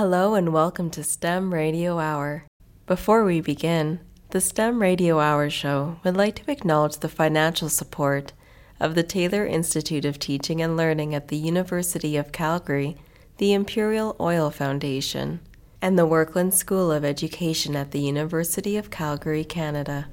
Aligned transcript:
Hello 0.00 0.34
and 0.34 0.50
welcome 0.50 0.88
to 0.92 1.04
STEM 1.04 1.52
Radio 1.52 1.98
Hour. 1.98 2.46
Before 2.86 3.22
we 3.22 3.42
begin, 3.42 4.00
the 4.30 4.40
STEM 4.40 4.80
Radio 4.80 5.20
Hour 5.20 5.50
show 5.50 6.00
would 6.02 6.16
like 6.16 6.36
to 6.36 6.50
acknowledge 6.50 6.96
the 6.96 7.08
financial 7.10 7.68
support 7.68 8.32
of 8.80 8.94
the 8.94 9.02
Taylor 9.02 9.44
Institute 9.44 10.06
of 10.06 10.18
Teaching 10.18 10.62
and 10.62 10.74
Learning 10.74 11.14
at 11.14 11.28
the 11.28 11.36
University 11.36 12.16
of 12.16 12.32
Calgary, 12.32 12.96
the 13.36 13.52
Imperial 13.52 14.16
Oil 14.18 14.50
Foundation, 14.50 15.40
and 15.82 15.98
the 15.98 16.06
Werklund 16.06 16.54
School 16.54 16.90
of 16.90 17.04
Education 17.04 17.76
at 17.76 17.90
the 17.90 18.00
University 18.00 18.78
of 18.78 18.90
Calgary, 18.90 19.44
Canada. 19.44 20.08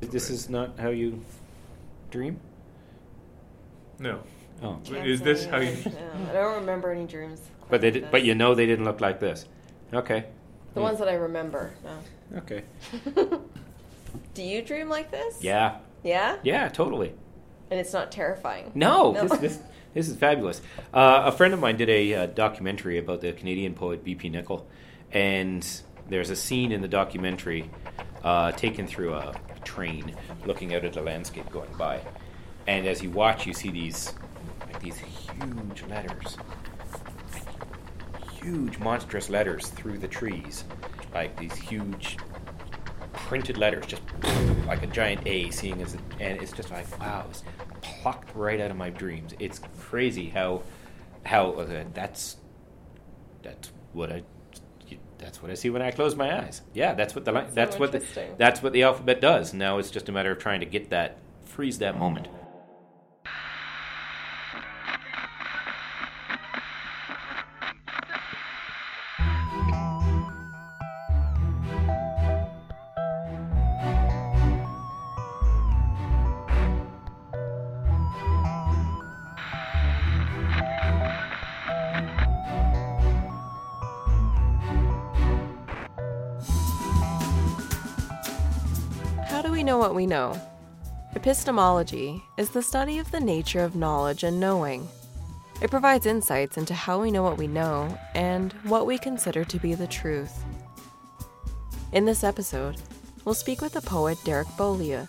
This 0.00 0.28
is 0.28 0.50
not 0.50 0.78
how 0.78 0.90
you 0.90 1.24
dream? 2.10 2.38
No. 3.98 4.20
Oh. 4.62 4.78
Is 4.90 5.22
this 5.22 5.46
how 5.46 5.60
you? 5.60 5.74
I 6.28 6.34
don't 6.34 6.56
remember 6.56 6.90
any 6.90 7.06
dreams. 7.06 7.40
But 7.72 7.80
they 7.80 7.90
did, 7.90 8.10
but 8.10 8.22
you 8.22 8.34
know 8.34 8.54
they 8.54 8.66
didn't 8.66 8.84
look 8.84 9.00
like 9.00 9.18
this. 9.18 9.46
Okay. 9.94 10.26
The 10.74 10.82
ones 10.82 10.98
that 10.98 11.08
I 11.08 11.14
remember. 11.14 11.72
No. 11.82 12.38
Okay. 12.40 12.64
Do 14.34 14.42
you 14.42 14.60
dream 14.60 14.90
like 14.90 15.10
this? 15.10 15.42
Yeah. 15.42 15.78
Yeah? 16.02 16.36
Yeah, 16.42 16.68
totally. 16.68 17.14
And 17.70 17.80
it's 17.80 17.94
not 17.94 18.12
terrifying. 18.12 18.72
No, 18.74 19.12
No. 19.12 19.26
This, 19.26 19.38
this 19.38 19.58
this 19.94 20.08
is 20.10 20.16
fabulous. 20.16 20.60
Uh, 20.92 21.22
a 21.24 21.32
friend 21.32 21.54
of 21.54 21.60
mine 21.60 21.78
did 21.78 21.88
a 21.88 22.14
uh, 22.14 22.26
documentary 22.26 22.98
about 22.98 23.22
the 23.22 23.32
Canadian 23.32 23.72
poet 23.72 24.04
B.P. 24.04 24.28
Nichol, 24.28 24.66
and 25.10 25.66
there's 26.10 26.28
a 26.28 26.36
scene 26.36 26.72
in 26.72 26.82
the 26.82 26.88
documentary 26.88 27.70
uh, 28.22 28.52
taken 28.52 28.86
through 28.86 29.14
a 29.14 29.34
train, 29.64 30.14
looking 30.44 30.74
out 30.74 30.84
at 30.84 30.96
a 30.96 31.00
landscape 31.00 31.48
going 31.50 31.72
by, 31.78 32.02
and 32.66 32.86
as 32.86 33.02
you 33.02 33.10
watch, 33.10 33.46
you 33.46 33.54
see 33.54 33.70
these 33.70 34.12
like 34.66 34.82
these 34.82 34.98
huge 34.98 35.82
letters, 35.88 36.36
huge 38.42 38.78
monstrous 38.78 39.30
letters 39.30 39.68
through 39.68 39.98
the 39.98 40.08
trees, 40.08 40.64
like 41.14 41.38
these 41.38 41.54
huge 41.54 42.16
printed 43.12 43.58
letters, 43.58 43.86
just 43.86 44.02
like 44.66 44.82
a 44.82 44.86
giant 44.86 45.26
A, 45.26 45.50
seeing 45.50 45.80
as, 45.82 45.96
and 46.20 46.40
it's 46.40 46.52
just 46.52 46.70
like, 46.70 46.98
wow, 47.00 47.26
it's 47.30 47.42
plucked 47.82 48.34
right 48.34 48.60
out 48.60 48.70
of 48.70 48.76
my 48.76 48.90
dreams. 48.90 49.34
It's 49.38 49.60
crazy 49.78 50.28
how, 50.28 50.62
how 51.24 51.52
uh, 51.52 51.84
that's, 51.94 52.36
that's 53.42 53.72
what 53.92 54.12
I, 54.12 54.22
that's 55.18 55.40
what 55.40 55.50
I 55.50 55.54
see 55.54 55.70
when 55.70 55.82
I 55.82 55.92
close 55.92 56.16
my 56.16 56.42
eyes. 56.42 56.62
Yeah, 56.74 56.94
that's 56.94 57.14
what 57.14 57.24
the, 57.24 57.32
li- 57.32 57.46
that's 57.52 57.78
what 57.78 57.92
the, 57.92 58.04
that's 58.38 58.60
what 58.62 58.72
the 58.72 58.82
alphabet 58.82 59.20
does. 59.20 59.54
Now 59.54 59.78
it's 59.78 59.90
just 59.90 60.08
a 60.08 60.12
matter 60.12 60.32
of 60.32 60.38
trying 60.38 60.60
to 60.60 60.66
get 60.66 60.90
that, 60.90 61.18
freeze 61.44 61.78
that 61.78 61.98
moment. 61.98 62.28
Epistemology 91.22 92.20
is 92.36 92.50
the 92.50 92.60
study 92.60 92.98
of 92.98 93.08
the 93.12 93.20
nature 93.20 93.60
of 93.60 93.76
knowledge 93.76 94.24
and 94.24 94.40
knowing. 94.40 94.88
It 95.60 95.70
provides 95.70 96.04
insights 96.04 96.56
into 96.56 96.74
how 96.74 97.00
we 97.00 97.12
know 97.12 97.22
what 97.22 97.38
we 97.38 97.46
know 97.46 97.96
and 98.16 98.52
what 98.64 98.86
we 98.86 98.98
consider 98.98 99.44
to 99.44 99.60
be 99.60 99.76
the 99.76 99.86
truth. 99.86 100.42
In 101.92 102.04
this 102.04 102.24
episode, 102.24 102.74
we'll 103.24 103.36
speak 103.36 103.60
with 103.60 103.72
the 103.72 103.80
poet 103.82 104.18
Derek 104.24 104.48
Beaulieu, 104.56 105.06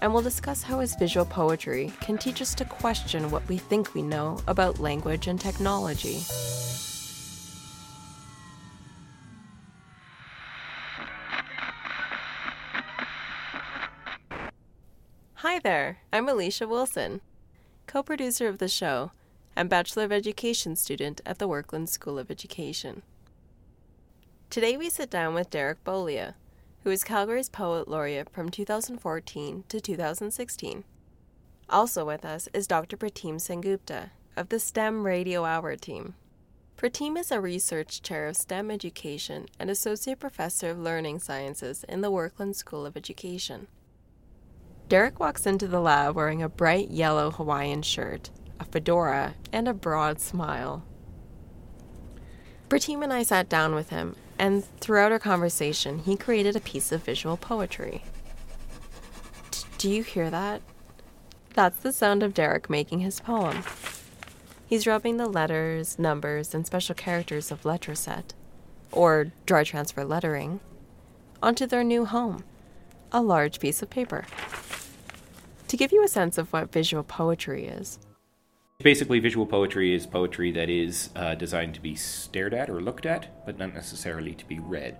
and 0.00 0.14
we'll 0.14 0.22
discuss 0.22 0.62
how 0.62 0.80
his 0.80 0.96
visual 0.96 1.26
poetry 1.26 1.92
can 2.00 2.16
teach 2.16 2.40
us 2.40 2.54
to 2.54 2.64
question 2.64 3.30
what 3.30 3.46
we 3.46 3.58
think 3.58 3.92
we 3.92 4.00
know 4.00 4.38
about 4.48 4.80
language 4.80 5.26
and 5.26 5.38
technology. 5.38 6.22
There, 15.62 15.98
I'm 16.12 16.26
Alycia 16.26 16.68
Wilson, 16.68 17.20
co 17.86 18.02
producer 18.02 18.48
of 18.48 18.58
the 18.58 18.66
show 18.66 19.12
and 19.54 19.70
Bachelor 19.70 20.02
of 20.02 20.10
Education 20.10 20.74
student 20.74 21.20
at 21.24 21.38
the 21.38 21.46
Werklund 21.46 21.88
School 21.88 22.18
of 22.18 22.32
Education. 22.32 23.02
Today 24.50 24.76
we 24.76 24.90
sit 24.90 25.08
down 25.08 25.34
with 25.34 25.50
Derek 25.50 25.84
Beaulieu, 25.84 26.32
who 26.82 26.90
is 26.90 27.04
Calgary's 27.04 27.48
Poet 27.48 27.86
Laureate 27.86 28.28
from 28.28 28.48
2014 28.48 29.62
to 29.68 29.80
2016. 29.80 30.82
Also 31.70 32.04
with 32.04 32.24
us 32.24 32.48
is 32.52 32.66
Dr. 32.66 32.96
Pratim 32.96 33.36
Sengupta 33.36 34.10
of 34.36 34.48
the 34.48 34.58
STEM 34.58 35.04
Radio 35.06 35.44
Hour 35.44 35.76
team. 35.76 36.14
Pratim 36.76 37.16
is 37.16 37.30
a 37.30 37.40
research 37.40 38.02
chair 38.02 38.26
of 38.26 38.36
STEM 38.36 38.68
education 38.68 39.46
and 39.60 39.70
associate 39.70 40.18
professor 40.18 40.70
of 40.70 40.80
learning 40.80 41.20
sciences 41.20 41.84
in 41.88 42.00
the 42.00 42.10
Werklund 42.10 42.56
School 42.56 42.84
of 42.84 42.96
Education. 42.96 43.68
Derek 44.92 45.18
walks 45.18 45.46
into 45.46 45.66
the 45.66 45.80
lab 45.80 46.14
wearing 46.16 46.42
a 46.42 46.50
bright 46.50 46.90
yellow 46.90 47.30
Hawaiian 47.30 47.80
shirt, 47.80 48.28
a 48.60 48.66
fedora, 48.66 49.36
and 49.50 49.66
a 49.66 49.72
broad 49.72 50.20
smile. 50.20 50.84
Pratim 52.68 53.02
and 53.02 53.10
I 53.10 53.22
sat 53.22 53.48
down 53.48 53.74
with 53.74 53.88
him, 53.88 54.16
and 54.38 54.62
throughout 54.80 55.10
our 55.10 55.18
conversation, 55.18 56.00
he 56.00 56.14
created 56.14 56.56
a 56.56 56.60
piece 56.60 56.92
of 56.92 57.04
visual 57.04 57.38
poetry. 57.38 58.04
Do 59.78 59.88
you 59.88 60.02
hear 60.02 60.28
that? 60.28 60.60
That's 61.54 61.78
the 61.78 61.94
sound 61.94 62.22
of 62.22 62.34
Derek 62.34 62.68
making 62.68 62.98
his 62.98 63.18
poem. 63.18 63.62
He's 64.66 64.86
rubbing 64.86 65.16
the 65.16 65.26
letters, 65.26 65.98
numbers, 65.98 66.52
and 66.54 66.66
special 66.66 66.94
characters 66.94 67.50
of 67.50 67.62
Letraset, 67.62 68.34
or 68.90 69.32
dry 69.46 69.64
transfer 69.64 70.04
lettering, 70.04 70.60
onto 71.42 71.66
their 71.66 71.82
new 71.82 72.04
home, 72.04 72.44
a 73.10 73.22
large 73.22 73.58
piece 73.58 73.80
of 73.80 73.88
paper. 73.88 74.26
To 75.72 75.78
give 75.78 75.90
you 75.90 76.04
a 76.04 76.08
sense 76.08 76.36
of 76.36 76.52
what 76.52 76.70
visual 76.70 77.02
poetry 77.02 77.64
is, 77.64 77.98
Basically, 78.82 79.20
visual 79.20 79.46
poetry 79.46 79.94
is 79.94 80.06
poetry 80.06 80.52
that 80.52 80.68
is 80.68 81.08
uh, 81.16 81.34
designed 81.34 81.72
to 81.72 81.80
be 81.80 81.94
stared 81.94 82.52
at 82.52 82.68
or 82.68 82.82
looked 82.82 83.06
at, 83.06 83.46
but 83.46 83.56
not 83.56 83.72
necessarily 83.72 84.34
to 84.34 84.44
be 84.44 84.58
read. 84.58 84.98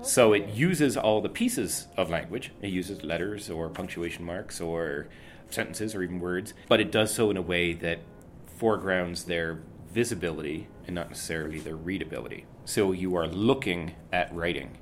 So 0.00 0.32
it 0.32 0.48
uses 0.48 0.96
all 0.96 1.20
the 1.20 1.28
pieces 1.28 1.86
of 1.96 2.10
language. 2.10 2.50
It 2.62 2.70
uses 2.70 3.04
letters 3.04 3.48
or 3.48 3.68
punctuation 3.68 4.24
marks 4.24 4.60
or 4.60 5.06
sentences 5.50 5.94
or 5.94 6.02
even 6.02 6.18
words, 6.18 6.52
but 6.66 6.80
it 6.80 6.90
does 6.90 7.14
so 7.14 7.30
in 7.30 7.36
a 7.36 7.42
way 7.42 7.72
that 7.72 8.00
foregrounds 8.56 9.22
their 9.22 9.62
visibility 9.92 10.66
and 10.88 10.96
not 10.96 11.10
necessarily 11.10 11.60
their 11.60 11.76
readability. 11.76 12.46
So 12.64 12.90
you 12.90 13.14
are 13.14 13.28
looking 13.28 13.94
at 14.12 14.34
writing 14.34 14.78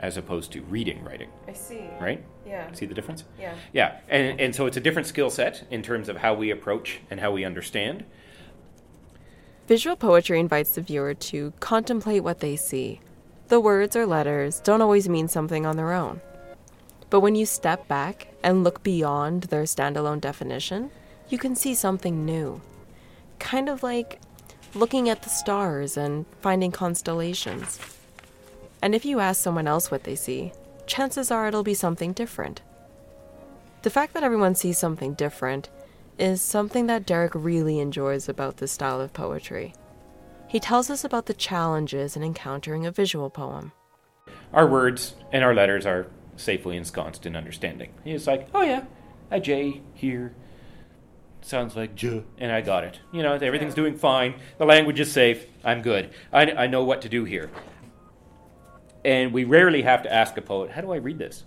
as 0.00 0.16
opposed 0.16 0.52
to 0.52 0.62
reading 0.62 1.02
writing, 1.02 1.30
I 1.46 1.52
see. 1.52 1.88
right? 2.00 2.22
Yeah. 2.48 2.72
See 2.72 2.86
the 2.86 2.94
difference? 2.94 3.24
Yeah. 3.38 3.54
Yeah, 3.72 4.00
and, 4.08 4.40
and 4.40 4.54
so 4.54 4.66
it's 4.66 4.76
a 4.76 4.80
different 4.80 5.06
skill 5.06 5.30
set 5.30 5.64
in 5.70 5.82
terms 5.82 6.08
of 6.08 6.16
how 6.16 6.34
we 6.34 6.50
approach 6.50 7.00
and 7.10 7.20
how 7.20 7.30
we 7.30 7.44
understand. 7.44 8.04
Visual 9.66 9.96
poetry 9.96 10.40
invites 10.40 10.74
the 10.74 10.80
viewer 10.80 11.12
to 11.12 11.52
contemplate 11.60 12.24
what 12.24 12.40
they 12.40 12.56
see. 12.56 13.00
The 13.48 13.60
words 13.60 13.94
or 13.94 14.06
letters 14.06 14.60
don't 14.60 14.80
always 14.80 15.08
mean 15.08 15.28
something 15.28 15.66
on 15.66 15.76
their 15.76 15.92
own. 15.92 16.22
But 17.10 17.20
when 17.20 17.34
you 17.34 17.46
step 17.46 17.86
back 17.88 18.28
and 18.42 18.64
look 18.64 18.82
beyond 18.82 19.44
their 19.44 19.64
standalone 19.64 20.20
definition, 20.20 20.90
you 21.28 21.38
can 21.38 21.54
see 21.54 21.74
something 21.74 22.24
new. 22.24 22.60
Kind 23.38 23.68
of 23.68 23.82
like 23.82 24.20
looking 24.74 25.08
at 25.08 25.22
the 25.22 25.28
stars 25.28 25.96
and 25.96 26.26
finding 26.40 26.72
constellations. 26.72 27.78
And 28.82 28.94
if 28.94 29.04
you 29.04 29.20
ask 29.20 29.42
someone 29.42 29.66
else 29.66 29.90
what 29.90 30.04
they 30.04 30.14
see, 30.14 30.52
chances 30.88 31.30
are 31.30 31.46
it'll 31.46 31.62
be 31.62 31.74
something 31.74 32.12
different. 32.12 32.62
The 33.82 33.90
fact 33.90 34.14
that 34.14 34.24
everyone 34.24 34.56
sees 34.56 34.78
something 34.78 35.14
different 35.14 35.68
is 36.18 36.42
something 36.42 36.86
that 36.86 37.06
Derek 37.06 37.32
really 37.34 37.78
enjoys 37.78 38.28
about 38.28 38.56
this 38.56 38.72
style 38.72 39.00
of 39.00 39.12
poetry. 39.12 39.74
He 40.48 40.58
tells 40.58 40.90
us 40.90 41.04
about 41.04 41.26
the 41.26 41.34
challenges 41.34 42.16
in 42.16 42.24
encountering 42.24 42.86
a 42.86 42.90
visual 42.90 43.30
poem. 43.30 43.72
Our 44.52 44.66
words 44.66 45.14
and 45.30 45.44
our 45.44 45.54
letters 45.54 45.86
are 45.86 46.08
safely 46.36 46.76
ensconced 46.76 47.26
in 47.26 47.36
understanding. 47.36 47.92
It's 48.04 48.26
like, 48.26 48.48
oh 48.54 48.62
yeah, 48.62 48.84
a 49.30 49.38
J 49.38 49.82
here 49.94 50.34
sounds 51.42 51.76
like 51.76 51.94
J, 51.94 52.24
and 52.38 52.50
I 52.50 52.62
got 52.62 52.84
it. 52.84 52.98
You 53.12 53.22
know, 53.22 53.34
everything's 53.34 53.74
doing 53.74 53.96
fine. 53.96 54.34
The 54.58 54.64
language 54.64 55.00
is 55.00 55.12
safe. 55.12 55.46
I'm 55.64 55.82
good. 55.82 56.10
I, 56.32 56.50
I 56.50 56.66
know 56.66 56.82
what 56.82 57.02
to 57.02 57.08
do 57.08 57.24
here. 57.24 57.50
And 59.08 59.32
we 59.32 59.44
rarely 59.44 59.80
have 59.80 60.02
to 60.02 60.12
ask 60.12 60.36
a 60.36 60.42
poet, 60.42 60.72
how 60.72 60.82
do 60.82 60.92
I 60.92 60.96
read 60.96 61.16
this? 61.16 61.46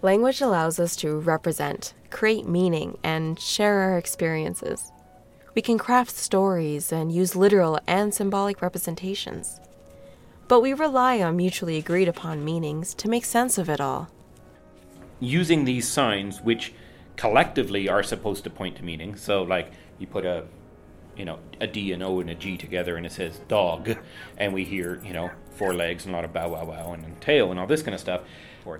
Language 0.00 0.40
allows 0.40 0.80
us 0.80 0.96
to 0.96 1.20
represent, 1.20 1.92
create 2.08 2.48
meaning, 2.48 2.96
and 3.04 3.38
share 3.38 3.80
our 3.80 3.98
experiences. 3.98 4.90
We 5.54 5.60
can 5.60 5.76
craft 5.76 6.12
stories 6.12 6.90
and 6.90 7.12
use 7.12 7.36
literal 7.36 7.80
and 7.86 8.14
symbolic 8.14 8.62
representations. 8.62 9.60
But 10.46 10.62
we 10.62 10.72
rely 10.72 11.20
on 11.20 11.36
mutually 11.36 11.76
agreed 11.76 12.08
upon 12.08 12.46
meanings 12.46 12.94
to 12.94 13.10
make 13.10 13.26
sense 13.26 13.58
of 13.58 13.68
it 13.68 13.78
all. 13.78 14.08
Using 15.20 15.66
these 15.66 15.86
signs, 15.86 16.40
which 16.40 16.72
collectively 17.16 17.90
are 17.90 18.02
supposed 18.02 18.42
to 18.44 18.48
point 18.48 18.76
to 18.76 18.82
meaning, 18.82 19.16
so 19.16 19.42
like 19.42 19.70
you 19.98 20.06
put 20.06 20.24
a 20.24 20.46
you 21.18 21.24
know, 21.24 21.40
a 21.60 21.66
D 21.66 21.92
and 21.92 22.02
O 22.02 22.20
and 22.20 22.30
a 22.30 22.34
G 22.34 22.56
together 22.56 22.96
and 22.96 23.04
it 23.04 23.12
says 23.12 23.40
dog, 23.48 23.98
and 24.38 24.54
we 24.54 24.64
hear, 24.64 25.02
you 25.04 25.12
know, 25.12 25.30
four 25.58 25.74
legs 25.74 26.06
and 26.06 26.14
a 26.14 26.16
lot 26.16 26.24
of 26.24 26.32
bow 26.32 26.48
wow 26.48 26.64
wow 26.64 26.92
and, 26.92 27.20
tail 27.20 27.50
and 27.50 27.58
all 27.58 27.66
this 27.66 27.82
kind 27.82 27.94
of 27.94 28.00
stuff. 28.00 28.22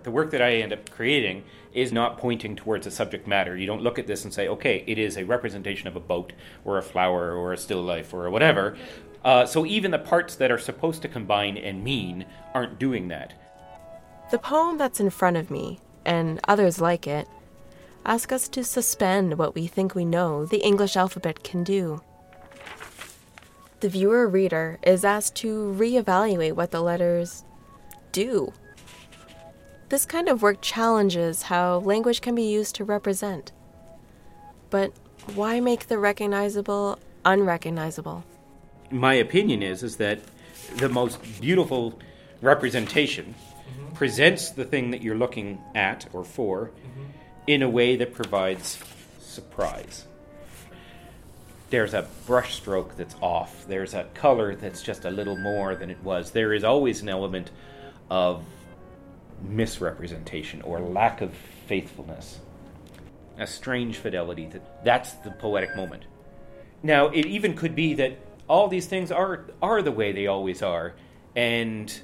The 0.02 0.10
work 0.10 0.30
that 0.32 0.42
I 0.42 0.56
end 0.56 0.72
up 0.72 0.90
creating 0.90 1.44
is 1.72 1.92
not 1.92 2.19
pointing 2.19 2.54
towards 2.56 2.86
a 2.86 2.90
subject 2.90 3.26
matter. 3.26 3.56
You 3.56 3.66
don't 3.66 3.82
look 3.82 3.98
at 3.98 4.06
this 4.06 4.22
and 4.22 4.32
say, 4.32 4.46
okay, 4.46 4.84
it 4.86 4.98
is 4.98 5.16
a 5.16 5.25
representation 5.25 5.88
of 5.88 5.96
a 5.96 6.00
boat 6.00 6.34
or 6.64 6.76
a 6.76 6.82
flower 6.82 7.32
or 7.32 7.52
a 7.52 7.56
still 7.56 7.82
life 7.82 8.12
or 8.12 8.28
whatever. 8.30 8.76
Uh, 9.25 9.46
so 9.46 9.64
even 9.66 9.90
the 9.90 9.98
parts 9.98 10.34
that 10.36 10.50
are 10.50 10.58
supposed 10.58 11.02
to 11.02 11.08
combine 11.08 11.56
and 11.56 11.82
mean 11.82 12.26
aren't 12.54 12.78
doing 12.78 13.08
that. 13.08 13.32
The 14.30 14.38
poem 14.38 14.76
that's 14.76 15.00
in 15.00 15.10
front 15.10 15.38
of 15.38 15.50
me, 15.50 15.80
and 16.04 16.38
others 16.46 16.80
like 16.80 17.06
it, 17.06 17.26
ask 18.04 18.30
us 18.30 18.46
to 18.50 18.62
suspend 18.62 19.38
what 19.38 19.54
we 19.54 19.66
think 19.66 19.94
we 19.94 20.04
know 20.04 20.44
the 20.44 20.62
English 20.62 20.96
alphabet 20.96 21.42
can 21.42 21.64
do. 21.64 22.02
The 23.80 23.88
viewer 23.88 24.26
reader 24.26 24.80
is 24.82 25.04
asked 25.04 25.36
to 25.36 25.72
reevaluate 25.78 26.54
what 26.54 26.72
the 26.72 26.80
letters 26.80 27.44
do. 28.10 28.52
This 29.88 30.04
kind 30.04 30.28
of 30.28 30.42
work 30.42 30.60
challenges 30.60 31.42
how 31.42 31.78
language 31.78 32.20
can 32.20 32.34
be 32.34 32.42
used 32.42 32.75
to 32.75 32.84
represent. 32.84 33.52
But 34.69 34.92
why 35.34 35.60
make 35.60 35.86
the 35.86 35.96
recognizable 35.96 36.98
unrecognizable? 37.25 38.25
My 38.90 39.14
opinion 39.14 39.62
is 39.62 39.84
is 39.84 39.96
that 39.98 40.19
the 40.78 40.88
most 40.88 41.20
beautiful 41.40 42.00
representation 42.42 43.34
mm-hmm. 43.36 43.94
presents 43.94 44.50
the 44.50 44.64
thing 44.64 44.90
that 44.90 45.02
you're 45.02 45.14
looking 45.14 45.60
at 45.76 46.08
or 46.12 46.25
for 46.25 46.66
mm-hmm. 46.66 47.04
in 47.46 47.62
a 47.62 47.70
way 47.70 47.94
that 47.94 48.12
provides 48.12 48.78
surprise 49.20 50.07
there's 51.70 51.94
a 51.94 52.06
brushstroke 52.26 52.96
that's 52.96 53.14
off. 53.20 53.66
There's 53.66 53.94
a 53.94 54.04
color 54.14 54.54
that's 54.54 54.82
just 54.82 55.04
a 55.04 55.10
little 55.10 55.36
more 55.36 55.74
than 55.74 55.90
it 55.90 56.02
was. 56.02 56.30
There 56.30 56.52
is 56.52 56.64
always 56.64 57.02
an 57.02 57.08
element 57.08 57.50
of 58.10 58.44
misrepresentation 59.42 60.62
or 60.62 60.80
lack 60.80 61.20
of 61.20 61.32
faithfulness. 61.66 62.40
A 63.38 63.46
strange 63.46 63.98
fidelity 63.98 64.46
that 64.46 64.84
that's 64.84 65.12
the 65.12 65.30
poetic 65.30 65.76
moment. 65.76 66.04
Now, 66.82 67.08
it 67.08 67.26
even 67.26 67.54
could 67.54 67.74
be 67.74 67.94
that 67.94 68.18
all 68.48 68.68
these 68.68 68.86
things 68.86 69.12
are 69.12 69.44
are 69.62 69.82
the 69.82 69.92
way 69.92 70.12
they 70.12 70.26
always 70.26 70.62
are, 70.62 70.94
and 71.36 72.00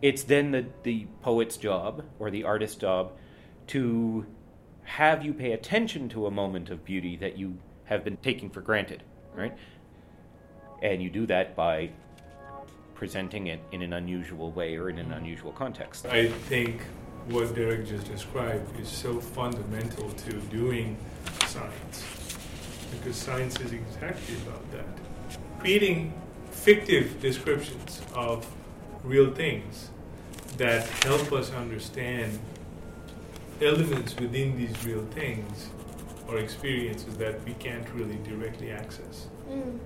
it's 0.00 0.22
then 0.24 0.50
the, 0.50 0.66
the 0.82 1.06
poet's 1.22 1.56
job 1.56 2.04
or 2.18 2.30
the 2.30 2.44
artist's 2.44 2.76
job 2.76 3.12
to 3.68 4.26
have 4.84 5.24
you 5.24 5.34
pay 5.34 5.52
attention 5.52 6.08
to 6.10 6.26
a 6.26 6.30
moment 6.30 6.70
of 6.70 6.84
beauty 6.84 7.16
that 7.16 7.38
you 7.38 7.58
have 7.84 8.04
been 8.04 8.16
taking 8.18 8.50
for 8.50 8.60
granted, 8.60 9.02
right? 9.34 9.56
And 10.82 11.02
you 11.02 11.10
do 11.10 11.26
that 11.26 11.54
by 11.54 11.90
presenting 12.94 13.48
it 13.48 13.60
in 13.72 13.82
an 13.82 13.94
unusual 13.94 14.52
way 14.52 14.76
or 14.76 14.88
in 14.88 14.98
an 14.98 15.06
mm-hmm. 15.06 15.14
unusual 15.14 15.52
context. 15.52 16.06
I 16.06 16.28
think 16.28 16.82
what 17.28 17.54
Derek 17.54 17.86
just 17.86 18.06
described 18.10 18.78
is 18.80 18.88
so 18.88 19.20
fundamental 19.20 20.10
to 20.10 20.32
doing 20.32 20.96
science 21.46 22.38
because 22.90 23.16
science 23.16 23.58
is 23.60 23.72
exactly 23.72 24.36
about 24.46 24.70
that. 24.72 24.86
Creating 25.60 26.12
fictive 26.50 27.20
descriptions 27.20 28.02
of 28.14 28.46
real 29.02 29.32
things 29.32 29.90
that 30.56 30.86
help 31.04 31.32
us 31.32 31.52
understand 31.52 32.38
elements 33.60 34.14
within 34.16 34.56
these 34.56 34.84
real 34.84 35.04
things 35.06 35.70
or 36.32 36.38
experiences 36.38 37.16
that 37.16 37.42
we 37.44 37.52
can't 37.54 37.88
really 37.94 38.18
directly 38.24 38.70
access. 38.70 39.28
Mm. 39.48 39.78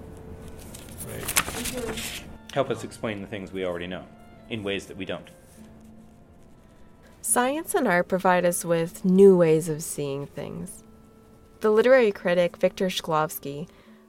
Right? 1.09 1.23
Mm-hmm. 1.23 2.29
Help 2.53 2.71
us 2.71 2.85
explain 2.85 3.21
the 3.21 3.27
things 3.27 3.53
we 3.53 3.65
already 3.65 3.87
know 3.87 4.05
in 4.49 4.63
ways 4.63 4.87
that 4.87 4.97
we 4.97 5.05
don't. 5.05 5.29
Science 7.21 7.75
and 7.75 7.89
art 7.89 8.09
provide 8.09 8.45
us 8.45 8.65
with 8.65 9.05
new 9.05 9.37
ways 9.37 9.69
of 9.69 9.83
seeing 9.83 10.27
things. 10.27 10.85
The 11.61 11.71
literary 11.71 12.13
critic 12.13 12.57
Viktor 12.57 12.87
Shklovsky 12.87 13.69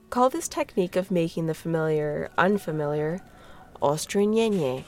called 0.10 0.34
this 0.34 0.48
technique 0.48 0.96
of 0.96 1.10
making 1.10 1.48
the 1.48 1.54
familiar 1.54 2.30
unfamiliar 2.38 3.20
ostranenie. 3.82 4.84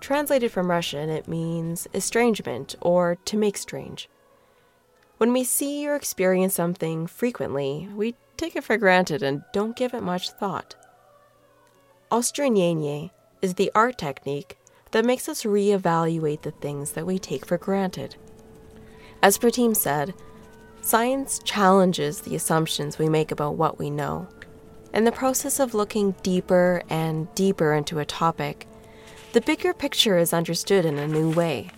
Translated 0.00 0.52
from 0.52 0.70
Russian, 0.70 1.10
it 1.10 1.28
means 1.28 1.88
estrangement 1.92 2.74
or 2.80 3.16
to 3.24 3.36
make 3.36 3.56
strange. 3.56 4.08
When 5.22 5.32
we 5.32 5.44
see 5.44 5.86
or 5.86 5.94
experience 5.94 6.54
something 6.54 7.06
frequently, 7.06 7.88
we 7.94 8.16
take 8.36 8.56
it 8.56 8.64
for 8.64 8.76
granted 8.76 9.22
and 9.22 9.44
don't 9.52 9.76
give 9.76 9.94
it 9.94 10.02
much 10.02 10.30
thought. 10.30 10.74
Ostranenie 12.10 13.12
is 13.40 13.54
the 13.54 13.70
art 13.72 13.98
technique 13.98 14.58
that 14.90 15.04
makes 15.04 15.28
us 15.28 15.44
reevaluate 15.44 16.42
the 16.42 16.50
things 16.50 16.90
that 16.94 17.06
we 17.06 17.20
take 17.20 17.46
for 17.46 17.56
granted. 17.56 18.16
As 19.22 19.38
Pratim 19.38 19.76
said, 19.76 20.12
science 20.80 21.38
challenges 21.44 22.22
the 22.22 22.34
assumptions 22.34 22.98
we 22.98 23.08
make 23.08 23.30
about 23.30 23.54
what 23.54 23.78
we 23.78 23.90
know. 23.90 24.26
In 24.92 25.04
the 25.04 25.12
process 25.12 25.60
of 25.60 25.72
looking 25.72 26.16
deeper 26.24 26.82
and 26.90 27.32
deeper 27.36 27.74
into 27.74 28.00
a 28.00 28.04
topic, 28.04 28.66
the 29.34 29.40
bigger 29.40 29.72
picture 29.72 30.18
is 30.18 30.32
understood 30.32 30.84
in 30.84 30.98
a 30.98 31.06
new 31.06 31.30
way. 31.30 31.70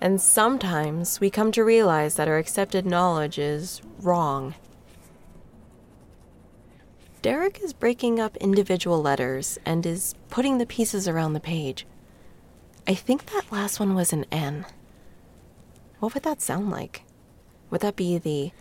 And 0.00 0.20
sometimes 0.20 1.20
we 1.20 1.28
come 1.28 1.52
to 1.52 1.62
realize 1.62 2.14
that 2.16 2.28
our 2.28 2.38
accepted 2.38 2.86
knowledge 2.86 3.38
is 3.38 3.82
wrong. 4.00 4.54
Derek 7.20 7.60
is 7.62 7.74
breaking 7.74 8.18
up 8.18 8.36
individual 8.38 9.02
letters 9.02 9.58
and 9.66 9.84
is 9.84 10.14
putting 10.30 10.56
the 10.56 10.64
pieces 10.64 11.06
around 11.06 11.34
the 11.34 11.40
page. 11.40 11.86
I 12.86 12.94
think 12.94 13.26
that 13.26 13.52
last 13.52 13.78
one 13.78 13.94
was 13.94 14.14
an 14.14 14.24
N. 14.32 14.64
What 15.98 16.14
would 16.14 16.22
that 16.22 16.40
sound 16.40 16.70
like? 16.70 17.02
Would 17.68 17.82
that 17.82 17.94
be 17.94 18.16
the 18.16 18.52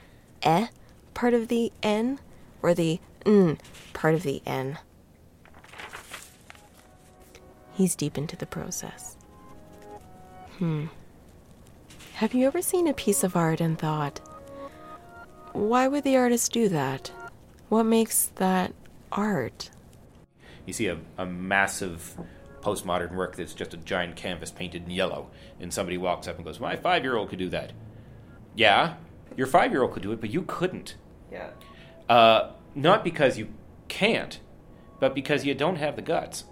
eh 0.43 0.67
part 1.13 1.33
of 1.33 1.47
the 1.47 1.71
N 1.81 2.19
or 2.61 2.73
the 2.73 2.99
n 3.25 3.57
part 3.93 4.13
of 4.13 4.23
the 4.23 4.41
N? 4.45 4.77
He's 7.73 7.95
deep 7.95 8.17
into 8.17 8.35
the 8.35 8.45
process. 8.45 9.15
Hmm. 10.57 10.87
Have 12.19 12.33
you 12.33 12.47
ever 12.47 12.61
seen 12.61 12.85
a 12.85 12.93
piece 12.93 13.23
of 13.23 13.37
art 13.37 13.61
and 13.61 13.79
thought, 13.79 14.19
why 15.53 15.87
would 15.87 16.03
the 16.03 16.17
artist 16.17 16.51
do 16.51 16.67
that? 16.67 17.13
What 17.69 17.85
makes 17.85 18.25
that 18.35 18.73
art? 19.09 19.69
You 20.65 20.73
see 20.73 20.87
a, 20.87 20.97
a 21.17 21.25
massive 21.25 22.17
postmodern 22.59 23.15
work 23.15 23.37
that's 23.37 23.53
just 23.53 23.73
a 23.73 23.77
giant 23.77 24.17
canvas 24.17 24.51
painted 24.51 24.83
in 24.83 24.91
yellow, 24.91 25.31
and 25.61 25.73
somebody 25.73 25.97
walks 25.97 26.27
up 26.27 26.35
and 26.35 26.43
goes, 26.43 26.59
My 26.59 26.75
five 26.75 27.05
year 27.05 27.15
old 27.15 27.29
could 27.29 27.39
do 27.39 27.47
that. 27.51 27.71
Yeah, 28.53 28.95
your 29.37 29.47
five 29.47 29.71
year 29.71 29.81
old 29.81 29.93
could 29.93 30.03
do 30.03 30.11
it, 30.11 30.19
but 30.19 30.29
you 30.29 30.41
couldn't. 30.41 30.95
Yeah. 31.31 31.51
Uh, 32.09 32.51
not 32.75 33.05
because 33.05 33.37
you 33.37 33.47
can't, 33.87 34.41
but 34.99 35.15
because 35.15 35.45
you 35.45 35.53
don't 35.53 35.77
have 35.77 35.95
the 35.95 36.01
guts. 36.01 36.43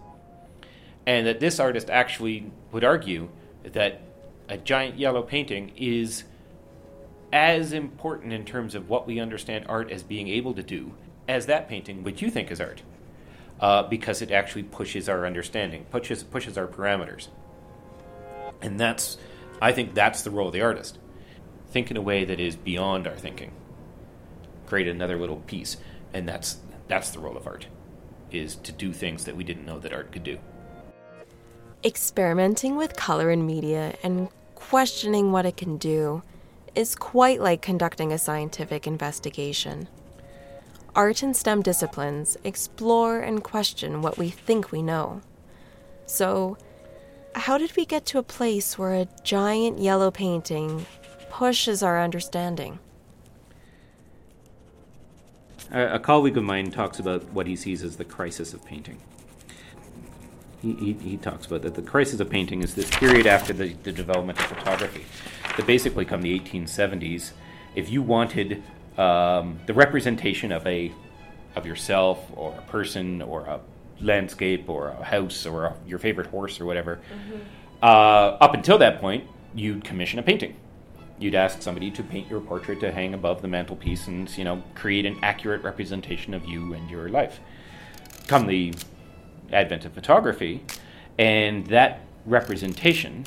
And 1.05 1.27
that 1.27 1.41
this 1.41 1.59
artist 1.59 1.89
actually 1.89 2.53
would 2.71 2.85
argue 2.85 3.27
that 3.63 4.06
a 4.49 4.57
giant 4.57 4.97
yellow 4.97 5.21
painting 5.21 5.71
is 5.75 6.23
as 7.31 7.73
important 7.73 8.31
in 8.31 8.45
terms 8.45 8.75
of 8.75 8.89
what 8.89 9.05
we 9.05 9.19
understand 9.19 9.65
art 9.67 9.91
as 9.91 10.03
being 10.03 10.27
able 10.27 10.53
to 10.53 10.63
do 10.63 10.93
as 11.27 11.45
that 11.47 11.67
painting, 11.67 12.03
which 12.03 12.21
you 12.21 12.29
think 12.29 12.49
is 12.49 12.61
art, 12.61 12.81
uh, 13.59 13.83
because 13.83 14.21
it 14.21 14.31
actually 14.31 14.63
pushes 14.63 15.09
our 15.09 15.25
understanding, 15.25 15.85
pushes 15.91 16.23
pushes 16.23 16.57
our 16.57 16.67
parameters, 16.67 17.27
and 18.61 18.79
that's, 18.79 19.17
I 19.61 19.73
think, 19.73 19.93
that's 19.93 20.21
the 20.21 20.31
role 20.31 20.47
of 20.47 20.53
the 20.53 20.61
artist. 20.61 20.97
Think 21.69 21.91
in 21.91 21.97
a 21.97 22.01
way 22.01 22.23
that 22.23 22.39
is 22.39 22.55
beyond 22.55 23.07
our 23.07 23.17
thinking. 23.17 23.51
Create 24.65 24.87
another 24.87 25.17
little 25.17 25.37
piece, 25.37 25.77
and 26.13 26.27
that's 26.27 26.57
that's 26.87 27.09
the 27.09 27.19
role 27.19 27.35
of 27.35 27.45
art, 27.45 27.67
is 28.31 28.55
to 28.55 28.71
do 28.71 28.93
things 28.93 29.25
that 29.25 29.35
we 29.35 29.43
didn't 29.43 29.65
know 29.65 29.79
that 29.79 29.93
art 29.93 30.13
could 30.13 30.23
do. 30.23 30.39
Experimenting 31.83 32.75
with 32.75 32.95
color 32.95 33.29
and 33.29 33.45
media 33.45 33.95
and 34.01 34.29
questioning 34.55 35.31
what 35.31 35.45
it 35.45 35.57
can 35.57 35.77
do 35.77 36.23
is 36.73 36.95
quite 36.95 37.39
like 37.39 37.61
conducting 37.61 38.11
a 38.11 38.17
scientific 38.17 38.87
investigation. 38.87 39.87
Art 40.95 41.21
and 41.21 41.35
STEM 41.35 41.61
disciplines 41.61 42.35
explore 42.43 43.19
and 43.19 43.43
question 43.43 44.01
what 44.01 44.17
we 44.17 44.29
think 44.29 44.71
we 44.71 44.81
know. 44.81 45.21
So, 46.07 46.57
how 47.35 47.59
did 47.59 47.75
we 47.77 47.85
get 47.85 48.05
to 48.07 48.17
a 48.17 48.23
place 48.23 48.79
where 48.79 48.95
a 48.95 49.07
giant 49.23 49.77
yellow 49.77 50.09
painting 50.09 50.87
pushes 51.29 51.83
our 51.83 52.01
understanding? 52.01 52.79
A, 55.71 55.99
colleague 55.99 56.37
of 56.37 56.43
mine 56.43 56.71
talks 56.71 56.97
about 56.97 57.23
what 57.25 57.45
he 57.45 57.55
sees 57.55 57.83
as 57.83 57.97
the 57.97 58.05
crisis 58.05 58.53
of 58.53 58.65
painting. 58.65 58.99
He, 60.61 60.73
he, 60.73 60.93
he 60.93 61.17
talks 61.17 61.45
about 61.45 61.61
that 61.61 61.75
the 61.75 61.81
crisis 61.81 62.19
of 62.19 62.29
painting 62.29 62.63
is 62.63 62.73
this 62.73 62.89
period 62.89 63.27
after 63.27 63.53
the, 63.53 63.73
the 63.83 63.91
development 63.91 64.39
of 64.39 64.45
photography. 64.45 65.05
That 65.55 65.67
basically, 65.67 66.05
come 66.05 66.21
the 66.21 66.37
1870s, 66.39 67.31
if 67.75 67.89
you 67.89 68.01
wanted 68.01 68.63
um, 68.97 69.59
the 69.67 69.73
representation 69.73 70.51
of 70.51 70.65
a 70.65 70.91
of 71.55 71.65
yourself 71.65 72.19
or 72.35 72.53
a 72.57 72.61
person 72.71 73.21
or 73.21 73.41
a 73.41 73.59
landscape 73.99 74.69
or 74.69 74.89
a 74.89 75.03
house 75.03 75.45
or 75.45 75.65
a, 75.65 75.75
your 75.87 75.99
favorite 75.99 76.27
horse 76.27 76.59
or 76.59 76.65
whatever, 76.65 76.99
uh, 77.81 78.37
up 78.39 78.53
until 78.53 78.77
that 78.77 78.99
point, 78.99 79.23
you'd 79.55 79.83
commission 79.83 80.19
a 80.19 80.23
painting. 80.23 80.55
You'd 81.19 81.35
ask 81.35 81.61
somebody 81.61 81.89
to 81.91 82.03
paint 82.03 82.29
your 82.29 82.39
portrait 82.39 82.79
to 82.81 82.91
hang 82.91 83.13
above 83.13 83.41
the 83.41 83.47
mantelpiece 83.47 84.07
and 84.07 84.35
you 84.37 84.43
know 84.43 84.63
create 84.75 85.05
an 85.05 85.17
accurate 85.23 85.63
representation 85.63 86.33
of 86.33 86.45
you 86.45 86.73
and 86.73 86.89
your 86.89 87.09
life. 87.09 87.39
Come 88.27 88.47
the 88.47 88.73
advent 89.51 89.85
of 89.85 89.93
photography, 89.93 90.63
and 91.17 91.67
that 91.67 92.01
representation 92.25 93.25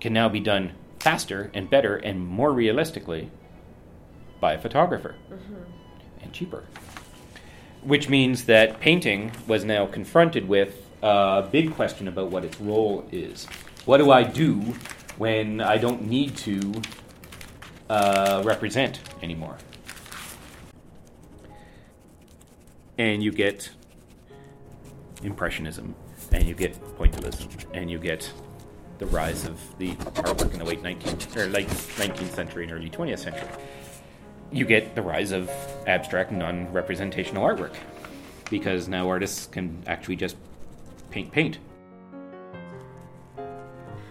can 0.00 0.12
now 0.12 0.28
be 0.28 0.40
done 0.40 0.72
faster 0.98 1.50
and 1.54 1.70
better 1.70 1.96
and 1.96 2.26
more 2.26 2.52
realistically 2.52 3.30
by 4.40 4.52
a 4.52 4.58
photographer 4.58 5.14
and 6.22 6.32
cheaper. 6.32 6.64
Which 7.82 8.08
means 8.08 8.44
that 8.46 8.80
painting 8.80 9.32
was 9.46 9.64
now 9.64 9.86
confronted 9.86 10.48
with 10.48 10.84
a 11.02 11.48
big 11.50 11.74
question 11.74 12.08
about 12.08 12.30
what 12.30 12.44
its 12.44 12.60
role 12.60 13.06
is. 13.12 13.46
What 13.84 13.98
do 13.98 14.10
I 14.10 14.24
do 14.24 14.74
when 15.16 15.60
I 15.60 15.78
don't 15.78 16.08
need 16.08 16.36
to 16.38 16.82
uh, 17.88 18.42
represent 18.44 19.00
anymore? 19.22 19.56
And 22.98 23.22
you 23.22 23.30
get 23.30 23.70
impressionism, 25.26 25.94
and 26.32 26.48
you 26.48 26.54
get 26.54 26.74
pointillism, 26.96 27.48
and 27.74 27.90
you 27.90 27.98
get 27.98 28.32
the 28.98 29.06
rise 29.06 29.44
of 29.44 29.60
the 29.78 29.92
artwork 30.24 30.52
in 30.52 30.58
the 30.58 30.64
late 30.64 30.82
19th 30.82 31.36
or 31.36 31.46
late 31.48 31.68
19th 31.68 32.34
century 32.34 32.64
and 32.64 32.72
early 32.72 32.88
20th 32.88 33.18
century. 33.18 33.48
You 34.50 34.64
get 34.64 34.94
the 34.94 35.02
rise 35.02 35.32
of 35.32 35.50
abstract 35.86 36.32
non-representational 36.32 37.44
artwork 37.44 37.74
because 38.48 38.88
now 38.88 39.08
artists 39.08 39.46
can 39.46 39.82
actually 39.86 40.16
just 40.16 40.36
paint 41.10 41.30
paint. 41.32 41.58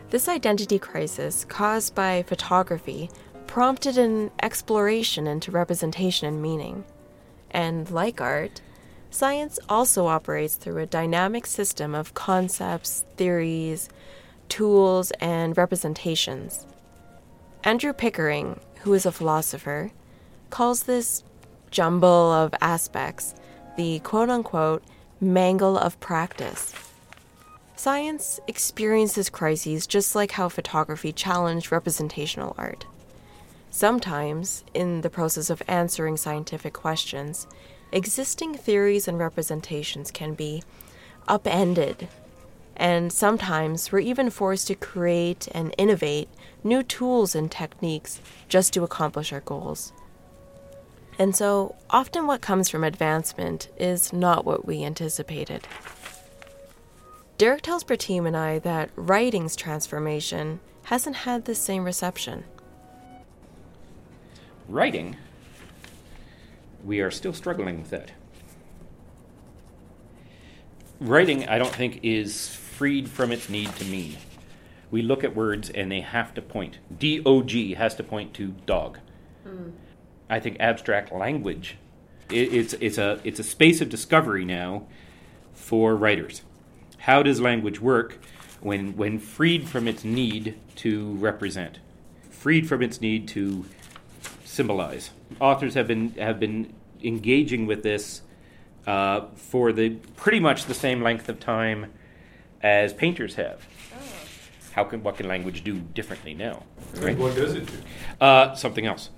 This 0.09 0.27
identity 0.29 0.77
crisis 0.77 1.45
caused 1.45 1.95
by 1.95 2.23
photography 2.23 3.09
prompted 3.47 3.97
an 3.97 4.31
exploration 4.43 5.25
into 5.27 5.51
representation 5.51 6.27
and 6.27 6.41
meaning. 6.41 6.83
And 7.51 7.89
like 7.89 8.21
art, 8.21 8.61
science 9.15 9.57
also 9.69 10.07
operates 10.07 10.55
through 10.55 10.77
a 10.77 10.85
dynamic 10.85 11.45
system 11.45 11.95
of 11.95 12.13
concepts, 12.13 13.05
theories, 13.15 13.87
tools, 14.49 15.11
and 15.21 15.57
representations. 15.57 16.67
Andrew 17.63 17.93
Pickering, 17.93 18.59
who 18.81 18.93
is 18.93 19.05
a 19.05 19.11
philosopher, 19.11 19.91
calls 20.49 20.83
this 20.83 21.23
jumble 21.71 22.31
of 22.31 22.53
aspects 22.61 23.33
the 23.77 23.99
quote 23.99 24.29
unquote 24.29 24.83
mangle 25.19 25.77
of 25.77 25.99
practice. 25.99 26.73
Science 27.75 28.39
experiences 28.47 29.29
crises 29.29 29.87
just 29.87 30.15
like 30.15 30.31
how 30.31 30.49
photography 30.49 31.11
challenged 31.11 31.71
representational 31.71 32.55
art. 32.57 32.85
Sometimes, 33.71 34.63
in 34.73 35.01
the 35.01 35.09
process 35.09 35.49
of 35.49 35.61
answering 35.67 36.15
scientific 36.15 36.73
questions, 36.73 37.47
existing 37.95 38.53
theories 38.55 39.07
and 39.07 39.17
representations 39.17 40.11
can 40.11 40.33
be 40.33 40.61
upended. 41.27 42.09
And 42.75 43.11
sometimes 43.11 43.91
we're 43.91 43.99
even 43.99 44.29
forced 44.29 44.67
to 44.67 44.75
create 44.75 45.47
and 45.53 45.73
innovate 45.77 46.27
new 46.61 46.83
tools 46.83 47.33
and 47.33 47.49
techniques 47.49 48.19
just 48.49 48.73
to 48.73 48.83
accomplish 48.83 49.31
our 49.31 49.39
goals. 49.39 49.93
And 51.17 51.33
so, 51.33 51.75
often 51.89 52.27
what 52.27 52.41
comes 52.41 52.67
from 52.67 52.83
advancement 52.83 53.69
is 53.77 54.11
not 54.11 54.43
what 54.43 54.65
we 54.65 54.83
anticipated. 54.83 55.65
Derek 57.37 57.61
tells 57.61 57.85
Pratim 57.85 58.27
and 58.27 58.35
I 58.35 58.59
that 58.59 58.89
writing's 58.97 59.55
transformation 59.55 60.59
hasn't 60.83 61.15
had 61.17 61.45
the 61.45 61.55
same 61.55 61.85
reception. 61.85 62.43
Writing, 64.67 65.15
we 66.85 67.01
are 67.01 67.11
still 67.11 67.33
struggling 67.33 67.79
with 67.81 67.89
that. 67.89 68.11
Writing, 70.99 71.47
I 71.47 71.57
don't 71.57 71.75
think, 71.75 71.99
is 72.03 72.55
freed 72.55 73.09
from 73.09 73.31
its 73.31 73.49
need 73.49 73.75
to 73.77 73.85
mean. 73.85 74.17
We 74.91 75.01
look 75.01 75.23
at 75.23 75.35
words 75.35 75.69
and 75.69 75.91
they 75.91 76.01
have 76.01 76.33
to 76.35 76.41
point. 76.41 76.79
D 76.97 77.21
O 77.25 77.41
G 77.41 77.73
has 77.73 77.95
to 77.95 78.03
point 78.03 78.33
to 78.35 78.53
dog. 78.65 78.99
Hmm. 79.43 79.71
I 80.29 80.39
think 80.39 80.57
abstract 80.59 81.11
language, 81.11 81.77
it, 82.29 82.53
it's 82.53 82.73
it's 82.73 82.97
a 82.97 83.19
it's 83.23 83.39
a 83.39 83.43
space 83.43 83.81
of 83.81 83.89
discovery 83.89 84.45
now 84.45 84.87
for 85.53 85.95
writers. 85.95 86.43
How 86.99 87.23
does 87.23 87.41
language 87.41 87.81
work 87.81 88.19
when 88.61 88.95
when 88.95 89.19
freed 89.19 89.67
from 89.67 89.87
its 89.87 90.03
need 90.03 90.57
to 90.77 91.13
represent, 91.15 91.79
freed 92.29 92.67
from 92.67 92.81
its 92.81 93.01
need 93.01 93.27
to 93.29 93.65
symbolize? 94.55 95.11
Authors 95.39 95.73
have 95.73 95.87
been 95.87 96.13
have 96.13 96.39
been 96.39 96.73
engaging 97.03 97.65
with 97.65 97.83
this 97.83 98.21
uh, 98.87 99.21
for 99.35 99.71
the 99.71 99.89
pretty 100.15 100.39
much 100.39 100.65
the 100.65 100.73
same 100.73 101.01
length 101.01 101.29
of 101.29 101.39
time 101.39 101.91
as 102.61 102.93
painters 102.93 103.35
have. 103.35 103.67
How 104.71 104.83
can 104.83 105.03
what 105.03 105.17
can 105.17 105.27
language 105.27 105.63
do 105.63 105.79
differently 105.79 106.33
now? 106.33 106.63
And 107.01 107.19
what 107.19 107.35
does 107.35 107.53
it 107.53 107.65
do? 107.65 107.77
Uh, 108.19 108.55
something 108.55 108.85
else. 108.85 109.09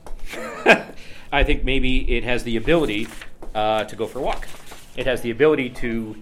I 1.32 1.44
think 1.44 1.64
maybe 1.64 2.18
it 2.18 2.24
has 2.24 2.44
the 2.44 2.58
ability 2.58 3.08
uh, 3.56 3.84
to 3.86 3.96
go 3.96 4.06
for 4.06 4.20
a 4.20 4.22
walk. 4.22 4.48
It 4.96 5.06
has 5.06 5.22
the 5.22 5.32
ability 5.32 5.70
to 5.82 6.16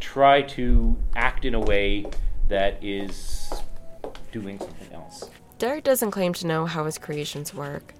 try 0.00 0.42
to 0.42 0.96
act 1.16 1.44
in 1.44 1.54
a 1.54 1.60
way 1.60 2.06
that 2.48 2.82
is 2.82 3.52
doing 4.32 4.58
something 4.58 4.92
else. 4.92 5.30
Derek 5.58 5.84
doesn't 5.84 6.10
claim 6.10 6.32
to 6.34 6.46
know 6.46 6.66
how 6.66 6.84
his 6.84 6.98
creations 6.98 7.54
work, 7.54 7.94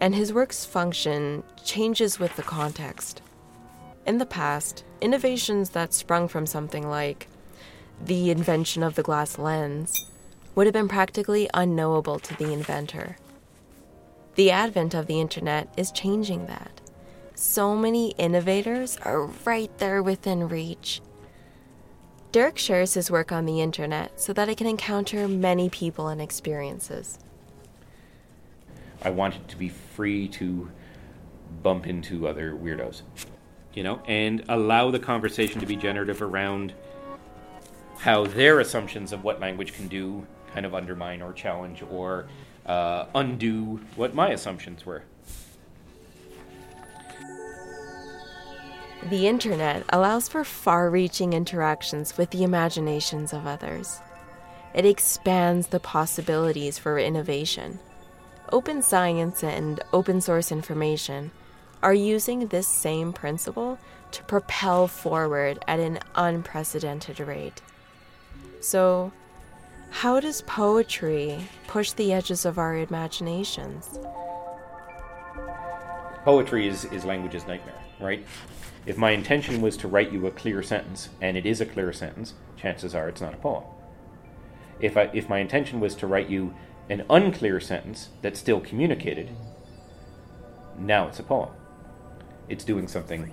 and 0.00 0.14
his 0.14 0.32
work's 0.32 0.64
function 0.64 1.42
changes 1.64 2.18
with 2.18 2.36
the 2.36 2.42
context. 2.42 3.22
In 4.06 4.18
the 4.18 4.26
past, 4.26 4.84
innovations 5.00 5.70
that 5.70 5.92
sprung 5.92 6.28
from 6.28 6.46
something 6.46 6.88
like 6.88 7.28
the 8.04 8.30
invention 8.30 8.82
of 8.82 8.94
the 8.94 9.02
glass 9.02 9.38
lens 9.38 10.10
would 10.54 10.66
have 10.66 10.74
been 10.74 10.88
practically 10.88 11.48
unknowable 11.54 12.18
to 12.18 12.34
the 12.36 12.52
inventor. 12.52 13.16
The 14.36 14.50
advent 14.50 14.94
of 14.94 15.06
the 15.06 15.20
internet 15.20 15.72
is 15.76 15.90
changing 15.90 16.46
that. 16.46 16.80
So 17.34 17.76
many 17.76 18.10
innovators 18.12 18.96
are 19.02 19.26
right 19.44 19.76
there 19.78 20.02
within 20.02 20.48
reach. 20.48 21.00
Derek 22.32 22.58
shares 22.58 22.94
his 22.94 23.10
work 23.10 23.32
on 23.32 23.46
the 23.46 23.60
internet 23.60 24.20
so 24.20 24.32
that 24.34 24.48
it 24.48 24.58
can 24.58 24.66
encounter 24.66 25.26
many 25.26 25.68
people 25.68 26.08
and 26.08 26.20
experiences. 26.20 27.18
I 29.06 29.10
wanted 29.10 29.46
to 29.46 29.56
be 29.56 29.68
free 29.68 30.26
to 30.30 30.68
bump 31.62 31.86
into 31.86 32.26
other 32.26 32.54
weirdos, 32.54 33.02
you 33.72 33.84
know, 33.84 34.02
and 34.08 34.42
allow 34.48 34.90
the 34.90 34.98
conversation 34.98 35.60
to 35.60 35.66
be 35.66 35.76
generative 35.76 36.22
around 36.22 36.74
how 37.98 38.26
their 38.26 38.58
assumptions 38.58 39.12
of 39.12 39.22
what 39.22 39.38
language 39.38 39.74
can 39.74 39.86
do 39.86 40.26
kind 40.52 40.66
of 40.66 40.74
undermine 40.74 41.22
or 41.22 41.32
challenge 41.32 41.84
or 41.88 42.26
uh, 42.66 43.06
undo 43.14 43.78
what 43.94 44.12
my 44.12 44.30
assumptions 44.30 44.84
were. 44.84 45.04
The 49.08 49.28
internet 49.28 49.84
allows 49.90 50.28
for 50.28 50.42
far 50.42 50.90
reaching 50.90 51.32
interactions 51.32 52.18
with 52.18 52.30
the 52.30 52.42
imaginations 52.42 53.32
of 53.32 53.46
others. 53.46 54.00
It 54.74 54.84
expands 54.84 55.68
the 55.68 55.78
possibilities 55.78 56.76
for 56.76 56.98
innovation. 56.98 57.78
Open 58.52 58.80
science 58.80 59.42
and 59.42 59.80
open 59.92 60.20
source 60.20 60.52
information 60.52 61.32
are 61.82 61.94
using 61.94 62.46
this 62.46 62.68
same 62.68 63.12
principle 63.12 63.78
to 64.12 64.22
propel 64.22 64.86
forward 64.86 65.58
at 65.66 65.80
an 65.80 65.98
unprecedented 66.14 67.18
rate. 67.18 67.60
So, 68.60 69.12
how 69.90 70.20
does 70.20 70.42
poetry 70.42 71.48
push 71.66 71.92
the 71.92 72.12
edges 72.12 72.44
of 72.44 72.56
our 72.56 72.76
imaginations? 72.76 73.98
Poetry 76.24 76.68
is, 76.68 76.84
is 76.86 77.04
language's 77.04 77.46
nightmare, 77.46 77.82
right? 78.00 78.24
If 78.84 78.96
my 78.96 79.10
intention 79.10 79.60
was 79.60 79.76
to 79.78 79.88
write 79.88 80.12
you 80.12 80.26
a 80.26 80.30
clear 80.30 80.62
sentence, 80.62 81.08
and 81.20 81.36
it 81.36 81.46
is 81.46 81.60
a 81.60 81.66
clear 81.66 81.92
sentence, 81.92 82.34
chances 82.56 82.94
are 82.94 83.08
it's 83.08 83.20
not 83.20 83.34
a 83.34 83.38
poem. 83.38 83.64
If, 84.78 84.96
I, 84.96 85.10
if 85.12 85.28
my 85.28 85.38
intention 85.38 85.80
was 85.80 85.96
to 85.96 86.06
write 86.06 86.28
you 86.28 86.54
an 86.88 87.04
unclear 87.10 87.60
sentence 87.60 88.10
that 88.22 88.36
still 88.36 88.60
communicated, 88.60 89.30
now 90.78 91.08
it's 91.08 91.18
a 91.18 91.22
poem. 91.22 91.50
it's 92.48 92.64
doing 92.64 92.86
something 92.86 93.32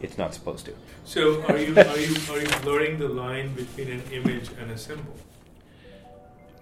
it's 0.00 0.18
not 0.18 0.34
supposed 0.34 0.66
to. 0.66 0.74
So 1.04 1.42
are 1.44 1.58
you 1.58 1.76
are 1.76 1.98
you 1.98 2.16
are 2.30 2.40
you 2.40 2.48
blurring 2.62 2.98
the 2.98 3.08
line 3.08 3.54
between 3.54 3.90
an 3.90 4.02
image 4.12 4.50
and 4.60 4.70
a 4.70 4.78
symbol? 4.78 5.14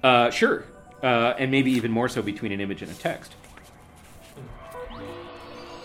Uh, 0.03 0.31
sure, 0.31 0.65
uh, 1.03 1.35
and 1.39 1.51
maybe 1.51 1.71
even 1.73 1.91
more 1.91 2.09
so 2.09 2.23
between 2.23 2.53
an 2.53 2.61
image 2.61 2.83
and 2.83 2.91
a 2.91 2.95
text. 2.95 3.35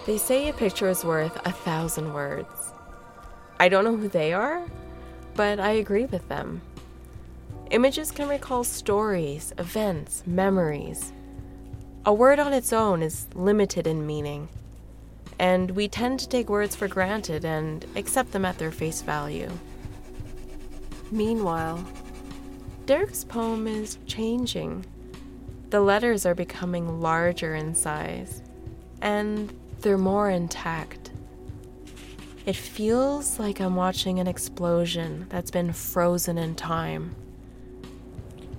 They 0.06 0.18
say 0.18 0.50
a 0.50 0.54
picture 0.54 0.90
is 0.90 1.04
worth 1.04 1.40
a 1.46 1.52
thousand 1.52 2.14
words. 2.14 2.72
I 3.60 3.70
don't 3.70 3.84
know 3.84 3.96
who 3.96 4.08
they 4.08 4.34
are, 4.34 4.66
but 5.36 5.60
I 5.60 5.72
agree 5.72 6.06
with 6.06 6.28
them. 6.30 6.62
Images 7.72 8.10
can 8.10 8.28
recall 8.28 8.64
stories, 8.64 9.54
events, 9.60 10.24
memories. 10.26 11.14
A 12.04 12.12
word 12.12 12.40
on 12.40 12.52
its 12.52 12.74
own 12.74 13.04
is 13.04 13.28
limited 13.36 13.86
in 13.86 14.08
meaning, 14.08 14.50
and 15.38 15.70
we 15.72 15.88
tend 15.88 16.20
to 16.20 16.28
take 16.28 16.50
words 16.50 16.76
for 16.76 16.88
granted 16.88 17.46
and 17.46 17.86
accept 17.96 18.32
them 18.32 18.44
at 18.44 18.58
their 18.58 18.72
face 18.72 19.04
value. 19.04 19.52
Meanwhile, 21.12 21.86
Derek's 22.88 23.24
poem 23.24 23.68
is 23.68 24.00
changing. 24.08 24.84
The 25.70 25.82
letters 25.82 26.26
are 26.26 26.34
becoming 26.34 27.02
larger 27.02 27.54
in 27.54 27.76
size, 27.76 28.42
and 29.00 29.56
they're 29.82 30.00
more 30.00 30.32
intact. 30.32 31.12
It 32.48 32.56
feels 32.56 33.38
like 33.38 33.62
I'm 33.62 33.76
watching 33.76 34.18
an 34.18 34.26
explosion 34.26 35.28
that's 35.30 35.52
been 35.52 35.72
frozen 35.72 36.40
in 36.40 36.56
time. 36.56 37.16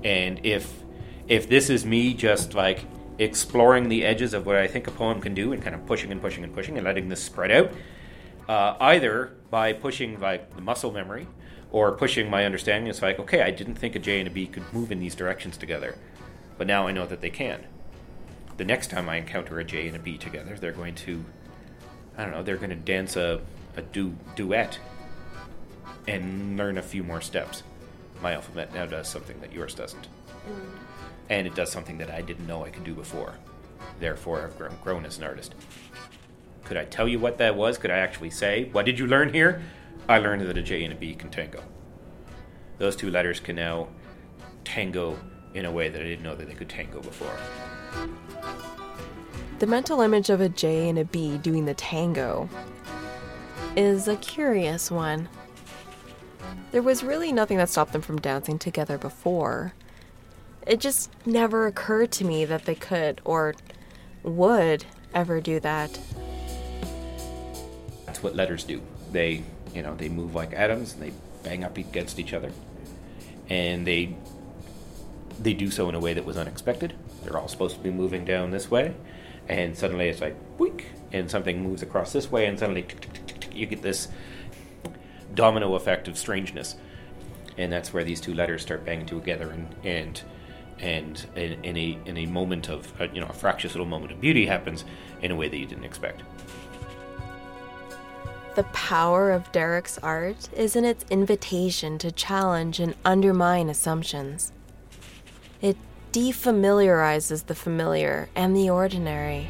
And 0.04 0.40
if 0.44 0.82
if 1.28 1.48
this 1.48 1.70
is 1.70 1.84
me 1.84 2.14
just 2.14 2.54
like 2.54 2.84
exploring 3.18 3.88
the 3.88 4.04
edges 4.04 4.34
of 4.34 4.46
what 4.46 4.56
I 4.56 4.66
think 4.66 4.86
a 4.86 4.90
poem 4.90 5.20
can 5.20 5.34
do 5.34 5.52
and 5.52 5.62
kind 5.62 5.74
of 5.74 5.86
pushing 5.86 6.10
and 6.10 6.20
pushing 6.20 6.42
and 6.42 6.54
pushing 6.54 6.76
and 6.76 6.84
letting 6.84 7.08
this 7.08 7.22
spread 7.22 7.50
out, 7.50 7.72
uh, 8.48 8.76
either 8.80 9.36
by 9.50 9.72
pushing 9.72 10.18
like 10.18 10.54
the 10.56 10.62
muscle 10.62 10.90
memory 10.90 11.28
or 11.70 11.92
pushing 11.92 12.28
my 12.28 12.44
understanding, 12.44 12.88
it's 12.88 13.02
like, 13.02 13.20
okay, 13.20 13.42
I 13.42 13.50
didn't 13.50 13.76
think 13.76 13.94
a 13.94 13.98
J 13.98 14.18
and 14.18 14.26
a 14.26 14.30
B 14.30 14.46
could 14.46 14.72
move 14.72 14.90
in 14.90 14.98
these 14.98 15.14
directions 15.14 15.56
together, 15.56 15.96
but 16.58 16.66
now 16.66 16.86
I 16.86 16.92
know 16.92 17.06
that 17.06 17.20
they 17.20 17.30
can. 17.30 17.64
The 18.56 18.64
next 18.64 18.90
time 18.90 19.08
I 19.08 19.16
encounter 19.16 19.60
a 19.60 19.64
J 19.64 19.86
and 19.86 19.96
a 19.96 20.00
B 20.00 20.18
together, 20.18 20.56
they're 20.56 20.72
going 20.72 20.94
to, 20.96 21.24
I 22.18 22.24
don't 22.24 22.32
know, 22.32 22.42
they're 22.42 22.56
going 22.56 22.70
to 22.70 22.76
dance 22.76 23.16
a, 23.16 23.40
a 23.76 23.82
du- 23.82 24.16
duet 24.34 24.78
and 26.08 26.56
learn 26.56 26.76
a 26.76 26.82
few 26.82 27.04
more 27.04 27.20
steps. 27.20 27.62
My 28.22 28.34
alphabet 28.34 28.74
now 28.74 28.86
does 28.86 29.08
something 29.08 29.40
that 29.40 29.52
yours 29.52 29.74
doesn't 29.74 30.08
mm. 30.48 30.70
and 31.28 31.46
it 31.46 31.54
does 31.54 31.70
something 31.70 31.98
that 31.98 32.10
I 32.10 32.22
didn't 32.22 32.46
know 32.46 32.64
I 32.64 32.70
could 32.70 32.84
do 32.84 32.94
before. 32.94 33.34
Therefore, 33.98 34.42
I've 34.42 34.56
grown, 34.58 34.76
grown 34.82 35.06
as 35.06 35.18
an 35.18 35.24
artist. 35.24 35.54
Could 36.64 36.76
I 36.76 36.84
tell 36.84 37.08
you 37.08 37.18
what 37.18 37.38
that 37.38 37.56
was? 37.56 37.78
Could 37.78 37.90
I 37.90 37.98
actually 37.98 38.30
say, 38.30 38.68
What 38.72 38.86
did 38.86 38.98
you 38.98 39.06
learn 39.06 39.32
here? 39.32 39.62
I 40.08 40.18
learned 40.18 40.42
that 40.42 40.58
a 40.58 40.62
J 40.62 40.84
and 40.84 40.92
a 40.92 40.96
B 40.96 41.14
can 41.14 41.30
tango. 41.30 41.62
Those 42.78 42.96
two 42.96 43.10
letters 43.10 43.40
can 43.40 43.56
now 43.56 43.88
tango 44.64 45.18
in 45.54 45.64
a 45.64 45.70
way 45.70 45.88
that 45.88 46.00
I 46.00 46.04
didn't 46.04 46.22
know 46.22 46.34
that 46.34 46.48
they 46.48 46.54
could 46.54 46.68
tango 46.68 47.00
before. 47.00 47.36
The 49.58 49.66
mental 49.66 50.00
image 50.00 50.30
of 50.30 50.40
a 50.40 50.48
J 50.48 50.88
and 50.88 50.98
a 50.98 51.04
B 51.04 51.38
doing 51.38 51.64
the 51.66 51.74
tango 51.74 52.48
is 53.76 54.08
a 54.08 54.16
curious 54.16 54.90
one. 54.90 55.28
There 56.70 56.82
was 56.82 57.02
really 57.02 57.32
nothing 57.32 57.58
that 57.58 57.68
stopped 57.68 57.92
them 57.92 58.02
from 58.02 58.20
dancing 58.20 58.58
together 58.58 58.96
before. 58.96 59.74
It 60.66 60.78
just 60.78 61.10
never 61.26 61.66
occurred 61.66 62.12
to 62.12 62.24
me 62.24 62.44
that 62.44 62.64
they 62.64 62.76
could 62.76 63.20
or 63.24 63.54
would 64.22 64.84
ever 65.12 65.40
do 65.40 65.58
that. 65.60 65.98
That's 68.06 68.22
what 68.22 68.36
letters 68.36 68.62
do. 68.62 68.82
They, 69.10 69.42
you 69.74 69.82
know, 69.82 69.96
they 69.96 70.08
move 70.08 70.34
like 70.34 70.52
atoms 70.52 70.94
and 70.94 71.02
they 71.02 71.12
bang 71.42 71.64
up 71.64 71.76
against 71.76 72.18
each 72.18 72.32
other. 72.32 72.52
And 73.48 73.84
they 73.86 74.16
they 75.40 75.54
do 75.54 75.70
so 75.70 75.88
in 75.88 75.94
a 75.94 76.00
way 76.00 76.12
that 76.12 76.24
was 76.24 76.36
unexpected. 76.36 76.94
They're 77.24 77.36
all 77.36 77.48
supposed 77.48 77.76
to 77.76 77.82
be 77.82 77.90
moving 77.90 78.24
down 78.24 78.50
this 78.50 78.70
way, 78.70 78.94
and 79.48 79.76
suddenly 79.76 80.08
it's 80.08 80.20
like 80.20 80.36
boink, 80.58 80.84
and 81.12 81.30
something 81.30 81.62
moves 81.62 81.82
across 81.82 82.12
this 82.12 82.30
way, 82.30 82.46
and 82.46 82.58
suddenly 82.58 82.86
you 83.52 83.66
get 83.66 83.82
this 83.82 84.08
domino 85.34 85.74
effect 85.74 86.08
of 86.08 86.18
strangeness, 86.18 86.76
and 87.56 87.72
that's 87.72 87.92
where 87.92 88.04
these 88.04 88.20
two 88.20 88.34
letters 88.34 88.62
start 88.62 88.84
banging 88.84 89.06
together, 89.06 89.50
and 89.50 89.74
and 89.84 90.22
and 90.78 91.26
in, 91.36 91.76
a 91.76 91.98
in 92.06 92.16
a 92.16 92.26
moment 92.26 92.68
of 92.68 92.92
uh, 93.00 93.06
you 93.12 93.20
know 93.20 93.26
a 93.26 93.32
fractious 93.32 93.74
little 93.74 93.86
moment 93.86 94.12
of 94.12 94.20
beauty 94.20 94.46
happens 94.46 94.84
in 95.22 95.30
a 95.30 95.36
way 95.36 95.48
that 95.48 95.56
you 95.56 95.66
didn't 95.66 95.84
expect. 95.84 96.22
The 98.56 98.64
power 98.64 99.30
of 99.30 99.50
Derek's 99.52 99.98
art 99.98 100.48
is 100.52 100.74
in 100.74 100.84
its 100.84 101.04
invitation 101.08 101.98
to 101.98 102.10
challenge 102.10 102.80
and 102.80 102.96
undermine 103.04 103.68
assumptions. 103.68 104.52
It 105.62 105.76
defamiliarizes 106.12 107.46
the 107.46 107.54
familiar 107.54 108.28
and 108.34 108.56
the 108.56 108.68
ordinary. 108.68 109.48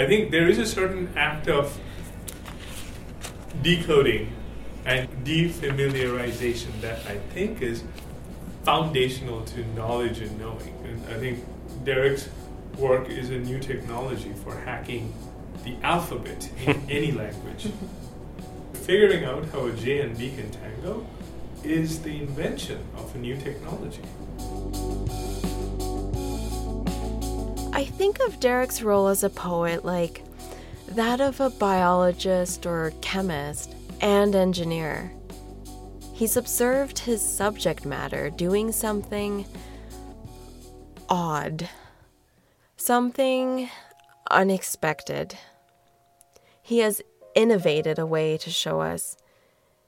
I 0.00 0.06
think 0.06 0.30
there 0.30 0.48
is 0.48 0.56
a 0.56 0.64
certain 0.64 1.12
act 1.14 1.46
of 1.46 1.78
decoding 3.60 4.32
and 4.86 5.06
defamiliarization 5.26 6.80
that 6.80 7.04
I 7.06 7.16
think 7.34 7.60
is 7.60 7.84
foundational 8.64 9.42
to 9.42 9.62
knowledge 9.74 10.20
and 10.20 10.38
knowing. 10.38 10.74
And 10.84 11.04
I 11.14 11.18
think 11.18 11.44
Derek's 11.84 12.30
work 12.78 13.10
is 13.10 13.28
a 13.28 13.36
new 13.36 13.58
technology 13.58 14.32
for 14.42 14.56
hacking 14.56 15.12
the 15.64 15.76
alphabet 15.82 16.50
in 16.64 16.80
any 16.88 17.12
language. 17.12 17.68
Figuring 18.72 19.26
out 19.26 19.44
how 19.50 19.66
a 19.66 19.72
J 19.74 20.00
and 20.00 20.16
B 20.16 20.30
can 20.34 20.50
tango 20.50 21.06
is 21.62 22.00
the 22.00 22.22
invention 22.22 22.82
of 22.96 23.14
a 23.14 23.18
new 23.18 23.36
technology. 23.36 24.00
I 27.80 27.86
think 27.86 28.20
of 28.20 28.40
Derek's 28.40 28.82
role 28.82 29.08
as 29.08 29.24
a 29.24 29.30
poet 29.30 29.86
like 29.86 30.22
that 30.88 31.18
of 31.22 31.40
a 31.40 31.48
biologist 31.48 32.66
or 32.66 32.92
chemist 33.00 33.74
and 34.02 34.34
engineer. 34.34 35.10
He's 36.12 36.36
observed 36.36 36.98
his 36.98 37.22
subject 37.22 37.86
matter 37.86 38.28
doing 38.28 38.70
something 38.70 39.46
odd, 41.08 41.70
something 42.76 43.70
unexpected. 44.30 45.38
He 46.60 46.80
has 46.80 47.00
innovated 47.34 47.98
a 47.98 48.04
way 48.04 48.36
to 48.36 48.50
show 48.50 48.82
us 48.82 49.16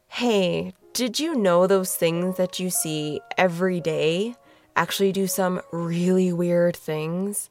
hey, 0.09 0.73
did 0.95 1.21
you 1.21 1.35
know 1.35 1.67
those 1.67 1.95
things 1.95 2.39
that 2.39 2.59
you 2.59 2.71
see 2.71 3.21
every 3.37 3.83
day 3.83 4.35
actually 4.77 5.13
do 5.13 5.27
some 5.27 5.61
really 5.73 6.33
weird 6.33 6.75
things? 6.75 7.51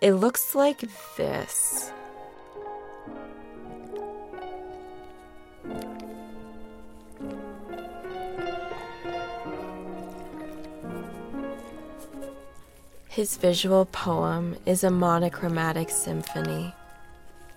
It 0.00 0.12
looks 0.12 0.54
like 0.54 0.84
this. 1.16 1.90
His 13.08 13.36
visual 13.36 13.84
poem 13.86 14.56
is 14.66 14.82
a 14.82 14.90
monochromatic 14.90 15.88
symphony. 15.88 16.74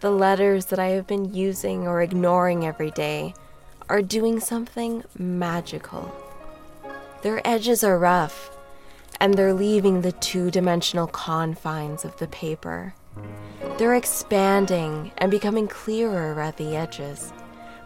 The 0.02 0.12
letters 0.12 0.68
that 0.68 0.78
I 0.78 0.90
have 0.90 1.08
been 1.08 1.34
using 1.34 1.88
or 1.88 2.04
ignoring 2.04 2.66
every 2.66 2.92
day 2.92 3.34
are 3.90 4.04
doing 4.04 4.40
something 4.40 5.04
magical. 5.18 6.14
Their 7.24 7.42
edges 7.46 7.84
are 7.84 7.98
rough, 7.98 8.56
and 9.20 9.34
they're 9.34 9.54
leaving 9.54 10.02
the 10.02 10.12
two 10.12 10.52
dimensional 10.52 11.08
confines 11.08 12.06
of 12.06 12.18
the 12.18 12.28
paper. 12.28 12.94
They're 13.78 13.96
expanding 13.96 15.12
and 15.18 15.32
becoming 15.32 15.68
clearer 15.68 16.40
at 16.40 16.58
the 16.58 16.76
edges, 16.76 17.34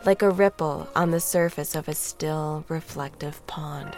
like 0.06 0.22
a 0.22 0.30
ripple 0.30 0.88
on 0.96 1.12
the 1.12 1.20
surface 1.20 1.76
of 1.76 1.88
a 1.88 1.96
still, 1.96 2.66
reflective 2.68 3.46
pond. 3.48 3.96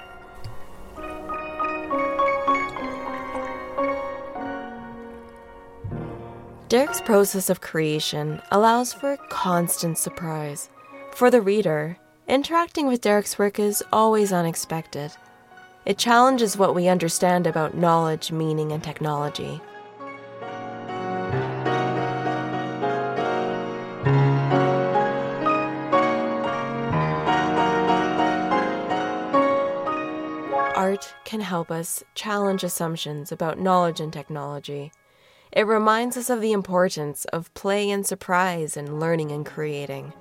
Derek's 6.69 7.01
process 7.01 7.51
of 7.51 7.61
creation 7.61 8.41
allows 8.51 8.93
for 8.93 9.17
constant 9.29 9.97
surprise. 9.97 10.69
For 11.11 11.29
the 11.29 11.41
reader, 11.41 11.97
interacting 12.27 12.87
with 12.87 13.01
Derek's 13.01 13.37
work 13.37 13.59
is 13.59 13.83
always 13.93 14.33
unexpected. 14.33 15.11
It 15.85 15.97
challenges 15.97 16.55
what 16.55 16.73
we 16.73 16.87
understand 16.87 17.45
about 17.45 17.75
knowledge, 17.75 18.31
meaning, 18.31 18.71
and 18.71 18.81
technology. 18.81 19.59
Art 30.73 31.13
can 31.25 31.41
help 31.41 31.69
us 31.69 32.01
challenge 32.15 32.63
assumptions 32.63 33.33
about 33.33 33.59
knowledge 33.59 33.99
and 33.99 34.13
technology. 34.13 34.93
It 35.51 35.67
reminds 35.67 36.15
us 36.15 36.29
of 36.29 36.39
the 36.39 36.53
importance 36.53 37.25
of 37.25 37.53
play 37.55 37.89
and 37.91 38.07
surprise 38.07 38.77
in 38.77 39.01
learning 39.01 39.33
and 39.33 39.45
creating. 39.45 40.13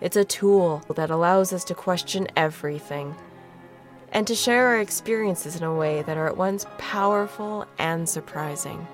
It's 0.00 0.16
a 0.16 0.24
tool 0.24 0.82
that 0.94 1.10
allows 1.10 1.52
us 1.52 1.64
to 1.64 1.74
question 1.74 2.28
everything 2.34 3.14
and 4.16 4.26
to 4.26 4.34
share 4.34 4.68
our 4.68 4.80
experiences 4.80 5.56
in 5.56 5.62
a 5.62 5.74
way 5.74 6.00
that 6.00 6.16
are 6.16 6.26
at 6.26 6.38
once 6.38 6.64
powerful 6.78 7.66
and 7.78 8.08
surprising. 8.08 8.88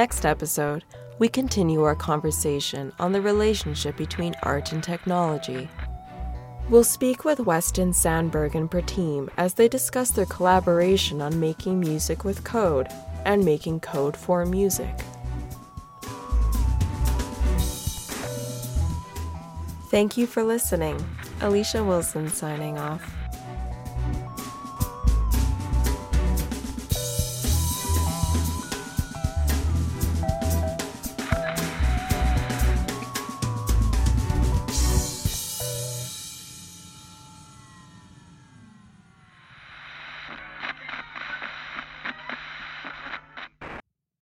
Next 0.00 0.24
episode, 0.24 0.82
we 1.18 1.28
continue 1.28 1.82
our 1.82 1.94
conversation 1.94 2.90
on 2.98 3.12
the 3.12 3.20
relationship 3.20 3.98
between 3.98 4.34
art 4.42 4.72
and 4.72 4.82
technology. 4.82 5.68
We'll 6.70 6.84
speak 6.84 7.26
with 7.26 7.38
Weston 7.38 7.92
Sandberg 7.92 8.54
and 8.54 8.70
Pratim 8.70 9.28
as 9.36 9.52
they 9.52 9.68
discuss 9.68 10.10
their 10.10 10.24
collaboration 10.24 11.20
on 11.20 11.38
making 11.38 11.80
music 11.80 12.24
with 12.24 12.44
code 12.44 12.88
and 13.26 13.44
making 13.44 13.80
code 13.80 14.16
for 14.16 14.46
music. 14.46 15.02
Thank 19.90 20.16
you 20.16 20.26
for 20.26 20.42
listening. 20.42 20.96
Alycia 21.40 21.86
Wilson 21.86 22.28
signing 22.28 22.78
off. 22.78 23.19